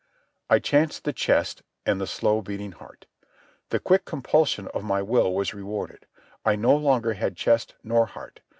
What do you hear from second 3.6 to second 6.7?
The quick compulsion of my will was rewarded. I